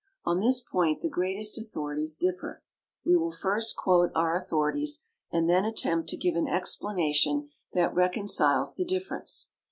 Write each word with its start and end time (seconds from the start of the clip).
On 0.25 0.39
this 0.39 0.61
point 0.61 1.03
the 1.03 1.09
greatest 1.09 1.59
authorities 1.59 2.15
differ. 2.15 2.63
We 3.05 3.15
will 3.15 3.31
first 3.31 3.75
quote 3.75 4.09
our 4.15 4.35
authorities, 4.35 5.03
and 5.31 5.47
then 5.47 5.63
attempt 5.63 6.09
to 6.09 6.17
give 6.17 6.35
an 6.35 6.47
explanation 6.47 7.49
that 7.73 7.93
reconciles 7.93 8.73
the 8.75 8.83
difference. 8.83 9.51